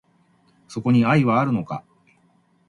[0.67, 1.83] そこに愛はあるのか